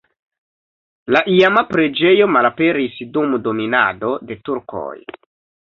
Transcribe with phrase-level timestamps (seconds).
[1.15, 4.91] La iama preĝejo malaperis dum dominado de turkoj.